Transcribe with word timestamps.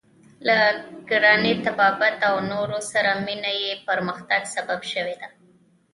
له 0.47 0.57
کرانې، 1.09 1.53
طبابت 1.65 2.15
او 2.29 2.35
نورو 2.51 2.79
سره 2.91 3.11
مینه 3.25 3.51
یې 3.61 3.71
د 3.79 3.83
پرمختګ 3.89 4.41
سبب 4.55 4.79
شوې 4.91 5.15
ده. 5.21 5.27